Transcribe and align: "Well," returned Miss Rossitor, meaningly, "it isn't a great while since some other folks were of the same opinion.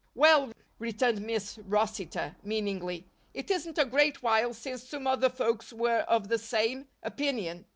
"Well," 0.15 0.51
returned 0.79 1.21
Miss 1.21 1.59
Rossitor, 1.59 2.35
meaningly, 2.41 3.05
"it 3.35 3.51
isn't 3.51 3.77
a 3.77 3.85
great 3.85 4.23
while 4.23 4.51
since 4.51 4.81
some 4.83 5.05
other 5.05 5.29
folks 5.29 5.71
were 5.71 6.05
of 6.07 6.27
the 6.27 6.39
same 6.39 6.87
opinion. 7.03 7.65